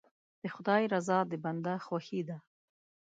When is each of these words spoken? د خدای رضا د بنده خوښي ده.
د 0.41 0.43
خدای 0.55 0.83
رضا 0.93 1.19
د 1.31 1.33
بنده 1.43 1.73
خوښي 1.85 2.21
ده. 2.29 2.37